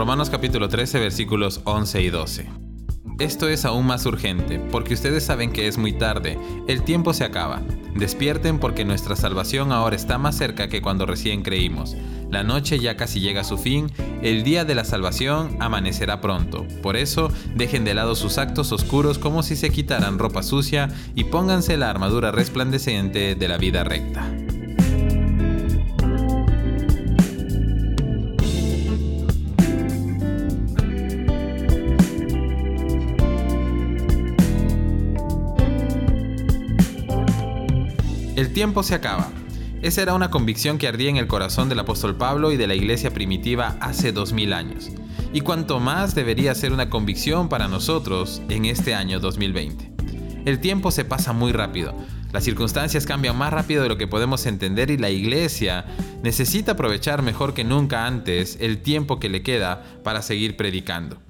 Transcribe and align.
Romanos 0.00 0.30
capítulo 0.30 0.70
13 0.70 0.98
versículos 0.98 1.60
11 1.64 2.00
y 2.00 2.08
12. 2.08 2.48
Esto 3.18 3.50
es 3.50 3.66
aún 3.66 3.84
más 3.84 4.06
urgente, 4.06 4.58
porque 4.58 4.94
ustedes 4.94 5.24
saben 5.24 5.52
que 5.52 5.68
es 5.68 5.76
muy 5.76 5.92
tarde, 5.92 6.38
el 6.68 6.84
tiempo 6.84 7.12
se 7.12 7.22
acaba. 7.22 7.60
Despierten 7.94 8.58
porque 8.58 8.86
nuestra 8.86 9.14
salvación 9.14 9.72
ahora 9.72 9.96
está 9.96 10.16
más 10.16 10.38
cerca 10.38 10.70
que 10.70 10.80
cuando 10.80 11.04
recién 11.04 11.42
creímos. 11.42 11.98
La 12.30 12.42
noche 12.42 12.78
ya 12.78 12.96
casi 12.96 13.20
llega 13.20 13.42
a 13.42 13.44
su 13.44 13.58
fin, 13.58 13.92
el 14.22 14.42
día 14.42 14.64
de 14.64 14.74
la 14.74 14.84
salvación 14.84 15.58
amanecerá 15.60 16.22
pronto. 16.22 16.66
Por 16.82 16.96
eso, 16.96 17.30
dejen 17.54 17.84
de 17.84 17.92
lado 17.92 18.14
sus 18.14 18.38
actos 18.38 18.72
oscuros 18.72 19.18
como 19.18 19.42
si 19.42 19.54
se 19.54 19.68
quitaran 19.68 20.18
ropa 20.18 20.42
sucia 20.42 20.88
y 21.14 21.24
pónganse 21.24 21.76
la 21.76 21.90
armadura 21.90 22.30
resplandeciente 22.30 23.34
de 23.34 23.48
la 23.48 23.58
vida 23.58 23.84
recta. 23.84 24.32
El 38.40 38.54
tiempo 38.54 38.82
se 38.82 38.94
acaba. 38.94 39.30
Esa 39.82 40.00
era 40.00 40.14
una 40.14 40.30
convicción 40.30 40.78
que 40.78 40.88
ardía 40.88 41.10
en 41.10 41.18
el 41.18 41.26
corazón 41.26 41.68
del 41.68 41.78
apóstol 41.78 42.16
Pablo 42.16 42.52
y 42.52 42.56
de 42.56 42.66
la 42.66 42.74
iglesia 42.74 43.12
primitiva 43.12 43.76
hace 43.82 44.12
dos 44.12 44.32
mil 44.32 44.54
años. 44.54 44.90
Y 45.34 45.42
cuanto 45.42 45.78
más 45.78 46.14
debería 46.14 46.54
ser 46.54 46.72
una 46.72 46.88
convicción 46.88 47.50
para 47.50 47.68
nosotros 47.68 48.40
en 48.48 48.64
este 48.64 48.94
año 48.94 49.20
2020. 49.20 49.92
El 50.46 50.58
tiempo 50.58 50.90
se 50.90 51.04
pasa 51.04 51.34
muy 51.34 51.52
rápido. 51.52 51.94
Las 52.32 52.44
circunstancias 52.44 53.04
cambian 53.04 53.36
más 53.36 53.52
rápido 53.52 53.82
de 53.82 53.90
lo 53.90 53.98
que 53.98 54.08
podemos 54.08 54.46
entender 54.46 54.90
y 54.90 54.96
la 54.96 55.10
iglesia 55.10 55.84
necesita 56.22 56.72
aprovechar 56.72 57.20
mejor 57.20 57.52
que 57.52 57.64
nunca 57.64 58.06
antes 58.06 58.56
el 58.58 58.80
tiempo 58.80 59.20
que 59.20 59.28
le 59.28 59.42
queda 59.42 59.84
para 60.02 60.22
seguir 60.22 60.56
predicando 60.56 61.20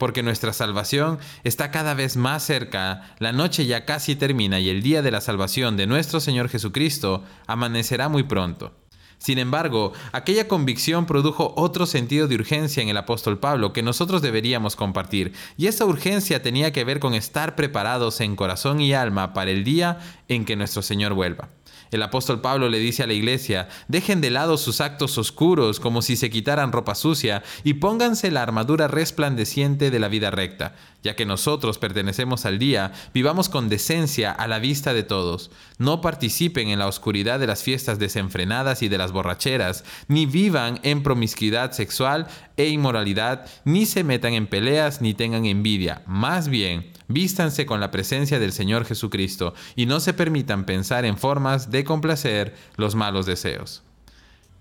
porque 0.00 0.22
nuestra 0.22 0.54
salvación 0.54 1.18
está 1.44 1.70
cada 1.70 1.92
vez 1.92 2.16
más 2.16 2.42
cerca, 2.42 3.14
la 3.18 3.32
noche 3.32 3.66
ya 3.66 3.84
casi 3.84 4.16
termina 4.16 4.58
y 4.58 4.70
el 4.70 4.82
día 4.82 5.02
de 5.02 5.10
la 5.10 5.20
salvación 5.20 5.76
de 5.76 5.86
nuestro 5.86 6.20
Señor 6.20 6.48
Jesucristo 6.48 7.22
amanecerá 7.46 8.08
muy 8.08 8.22
pronto. 8.22 8.72
Sin 9.18 9.38
embargo, 9.38 9.92
aquella 10.12 10.48
convicción 10.48 11.04
produjo 11.04 11.52
otro 11.54 11.84
sentido 11.84 12.26
de 12.26 12.36
urgencia 12.36 12.82
en 12.82 12.88
el 12.88 12.96
apóstol 12.96 13.38
Pablo 13.38 13.74
que 13.74 13.82
nosotros 13.82 14.22
deberíamos 14.22 14.74
compartir, 14.74 15.34
y 15.58 15.66
esa 15.66 15.84
urgencia 15.84 16.40
tenía 16.40 16.72
que 16.72 16.84
ver 16.84 16.98
con 16.98 17.12
estar 17.12 17.54
preparados 17.54 18.22
en 18.22 18.36
corazón 18.36 18.80
y 18.80 18.94
alma 18.94 19.34
para 19.34 19.50
el 19.50 19.64
día 19.64 19.98
en 20.28 20.46
que 20.46 20.56
nuestro 20.56 20.80
Señor 20.80 21.12
vuelva. 21.12 21.50
El 21.90 22.02
apóstol 22.02 22.40
Pablo 22.40 22.68
le 22.68 22.78
dice 22.78 23.02
a 23.02 23.06
la 23.06 23.12
iglesia, 23.12 23.68
dejen 23.88 24.20
de 24.20 24.30
lado 24.30 24.56
sus 24.56 24.80
actos 24.80 25.18
oscuros 25.18 25.80
como 25.80 26.02
si 26.02 26.16
se 26.16 26.30
quitaran 26.30 26.72
ropa 26.72 26.94
sucia 26.94 27.42
y 27.64 27.74
pónganse 27.74 28.30
la 28.30 28.42
armadura 28.42 28.88
resplandeciente 28.88 29.90
de 29.90 29.98
la 29.98 30.08
vida 30.08 30.30
recta. 30.30 30.74
Ya 31.02 31.16
que 31.16 31.24
nosotros 31.24 31.78
pertenecemos 31.78 32.44
al 32.44 32.58
día, 32.58 32.92
vivamos 33.14 33.48
con 33.48 33.68
decencia 33.68 34.30
a 34.32 34.46
la 34.46 34.58
vista 34.58 34.92
de 34.92 35.02
todos. 35.02 35.50
No 35.78 36.02
participen 36.02 36.68
en 36.68 36.78
la 36.78 36.88
oscuridad 36.88 37.40
de 37.40 37.46
las 37.46 37.62
fiestas 37.62 37.98
desenfrenadas 37.98 38.82
y 38.82 38.88
de 38.88 38.98
las 38.98 39.12
borracheras, 39.12 39.84
ni 40.08 40.26
vivan 40.26 40.78
en 40.82 41.02
promiscuidad 41.02 41.72
sexual 41.72 42.28
e 42.60 42.68
inmoralidad, 42.68 43.46
ni 43.64 43.86
se 43.86 44.04
metan 44.04 44.34
en 44.34 44.46
peleas 44.46 45.00
ni 45.00 45.14
tengan 45.14 45.46
envidia. 45.46 46.02
Más 46.06 46.48
bien, 46.48 46.92
vístanse 47.08 47.66
con 47.66 47.80
la 47.80 47.90
presencia 47.90 48.38
del 48.38 48.52
Señor 48.52 48.84
Jesucristo 48.84 49.54
y 49.76 49.86
no 49.86 50.00
se 50.00 50.14
permitan 50.14 50.64
pensar 50.64 51.04
en 51.04 51.16
formas 51.16 51.70
de 51.70 51.84
complacer 51.84 52.54
los 52.76 52.94
malos 52.94 53.26
deseos. 53.26 53.82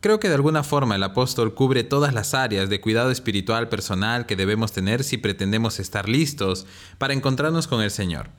Creo 0.00 0.18
que 0.18 0.28
de 0.28 0.34
alguna 0.34 0.62
forma 0.62 0.94
el 0.94 1.02
apóstol 1.02 1.54
cubre 1.54 1.84
todas 1.84 2.14
las 2.14 2.32
áreas 2.32 2.70
de 2.70 2.80
cuidado 2.80 3.10
espiritual 3.10 3.68
personal 3.68 4.24
que 4.24 4.34
debemos 4.34 4.72
tener 4.72 5.04
si 5.04 5.18
pretendemos 5.18 5.78
estar 5.78 6.08
listos 6.08 6.66
para 6.96 7.12
encontrarnos 7.12 7.66
con 7.66 7.82
el 7.82 7.90
Señor. 7.90 8.30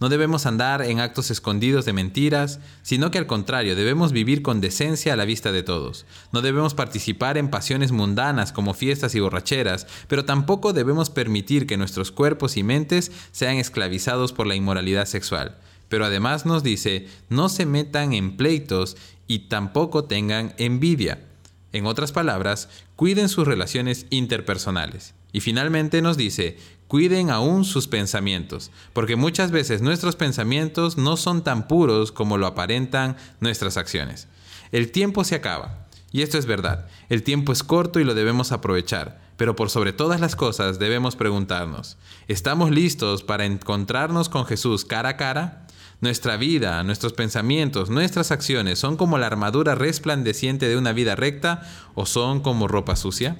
No 0.00 0.08
debemos 0.08 0.46
andar 0.46 0.80
en 0.80 0.98
actos 0.98 1.30
escondidos 1.30 1.84
de 1.84 1.92
mentiras, 1.92 2.58
sino 2.80 3.10
que 3.10 3.18
al 3.18 3.26
contrario 3.26 3.76
debemos 3.76 4.12
vivir 4.12 4.40
con 4.40 4.62
decencia 4.62 5.12
a 5.12 5.16
la 5.16 5.26
vista 5.26 5.52
de 5.52 5.62
todos. 5.62 6.06
No 6.32 6.40
debemos 6.40 6.72
participar 6.72 7.36
en 7.36 7.50
pasiones 7.50 7.92
mundanas 7.92 8.50
como 8.50 8.72
fiestas 8.72 9.14
y 9.14 9.20
borracheras, 9.20 9.86
pero 10.08 10.24
tampoco 10.24 10.72
debemos 10.72 11.10
permitir 11.10 11.66
que 11.66 11.76
nuestros 11.76 12.10
cuerpos 12.12 12.56
y 12.56 12.62
mentes 12.62 13.12
sean 13.30 13.56
esclavizados 13.56 14.32
por 14.32 14.46
la 14.46 14.54
inmoralidad 14.54 15.04
sexual. 15.04 15.58
Pero 15.90 16.06
además 16.06 16.46
nos 16.46 16.62
dice, 16.62 17.06
no 17.28 17.50
se 17.50 17.66
metan 17.66 18.14
en 18.14 18.38
pleitos 18.38 18.96
y 19.26 19.50
tampoco 19.50 20.04
tengan 20.04 20.54
envidia. 20.56 21.26
En 21.72 21.84
otras 21.84 22.10
palabras, 22.10 22.70
cuiden 22.96 23.28
sus 23.28 23.46
relaciones 23.46 24.06
interpersonales. 24.08 25.14
Y 25.32 25.40
finalmente 25.40 26.00
nos 26.00 26.16
dice, 26.16 26.56
cuiden 26.90 27.30
aún 27.30 27.64
sus 27.64 27.86
pensamientos, 27.86 28.72
porque 28.92 29.14
muchas 29.14 29.52
veces 29.52 29.80
nuestros 29.80 30.16
pensamientos 30.16 30.98
no 30.98 31.16
son 31.16 31.44
tan 31.44 31.68
puros 31.68 32.10
como 32.10 32.36
lo 32.36 32.48
aparentan 32.48 33.16
nuestras 33.38 33.76
acciones. 33.76 34.26
El 34.72 34.90
tiempo 34.90 35.22
se 35.22 35.36
acaba, 35.36 35.86
y 36.10 36.22
esto 36.22 36.36
es 36.36 36.46
verdad, 36.46 36.88
el 37.08 37.22
tiempo 37.22 37.52
es 37.52 37.62
corto 37.62 38.00
y 38.00 38.04
lo 38.04 38.14
debemos 38.14 38.50
aprovechar, 38.50 39.20
pero 39.36 39.54
por 39.54 39.70
sobre 39.70 39.92
todas 39.92 40.20
las 40.20 40.34
cosas 40.34 40.80
debemos 40.80 41.14
preguntarnos, 41.14 41.96
¿estamos 42.26 42.72
listos 42.72 43.22
para 43.22 43.44
encontrarnos 43.44 44.28
con 44.28 44.44
Jesús 44.44 44.84
cara 44.84 45.10
a 45.10 45.16
cara? 45.16 45.68
Nuestra 46.00 46.36
vida, 46.38 46.82
nuestros 46.82 47.12
pensamientos, 47.12 47.88
nuestras 47.88 48.32
acciones 48.32 48.80
son 48.80 48.96
como 48.96 49.16
la 49.16 49.28
armadura 49.28 49.76
resplandeciente 49.76 50.66
de 50.66 50.76
una 50.76 50.92
vida 50.92 51.14
recta 51.14 51.62
o 51.94 52.04
son 52.04 52.40
como 52.40 52.66
ropa 52.66 52.96
sucia? 52.96 53.36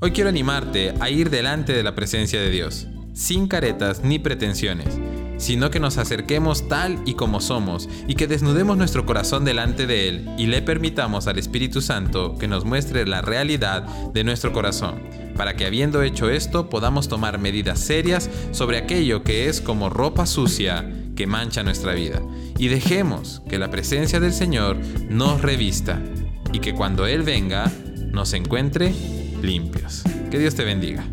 Hoy 0.00 0.10
quiero 0.10 0.28
animarte 0.28 0.92
a 1.00 1.08
ir 1.08 1.30
delante 1.30 1.72
de 1.72 1.82
la 1.82 1.94
presencia 1.94 2.40
de 2.40 2.50
Dios, 2.50 2.88
sin 3.14 3.46
caretas 3.46 4.02
ni 4.02 4.18
pretensiones, 4.18 4.98
sino 5.38 5.70
que 5.70 5.80
nos 5.80 5.98
acerquemos 5.98 6.68
tal 6.68 7.00
y 7.06 7.14
como 7.14 7.40
somos 7.40 7.88
y 8.08 8.14
que 8.14 8.26
desnudemos 8.26 8.76
nuestro 8.76 9.06
corazón 9.06 9.44
delante 9.44 9.86
de 9.86 10.08
Él 10.08 10.28
y 10.36 10.46
le 10.46 10.62
permitamos 10.62 11.26
al 11.26 11.38
Espíritu 11.38 11.80
Santo 11.80 12.36
que 12.38 12.48
nos 12.48 12.64
muestre 12.64 13.06
la 13.06 13.22
realidad 13.22 13.84
de 14.12 14.24
nuestro 14.24 14.52
corazón, 14.52 15.00
para 15.36 15.54
que 15.54 15.64
habiendo 15.64 16.02
hecho 16.02 16.28
esto 16.28 16.68
podamos 16.68 17.08
tomar 17.08 17.38
medidas 17.38 17.78
serias 17.78 18.28
sobre 18.50 18.78
aquello 18.78 19.22
que 19.22 19.48
es 19.48 19.60
como 19.60 19.90
ropa 19.90 20.26
sucia 20.26 20.90
que 21.14 21.28
mancha 21.28 21.62
nuestra 21.62 21.94
vida. 21.94 22.20
Y 22.58 22.66
dejemos 22.66 23.42
que 23.48 23.58
la 23.58 23.70
presencia 23.70 24.18
del 24.18 24.32
Señor 24.32 24.76
nos 25.08 25.40
revista 25.40 26.02
y 26.52 26.58
que 26.58 26.74
cuando 26.74 27.06
Él 27.06 27.22
venga 27.22 27.70
nos 28.12 28.32
encuentre 28.32 28.92
limpios. 29.44 30.02
Que 30.30 30.38
Dios 30.38 30.54
te 30.54 30.64
bendiga. 30.64 31.04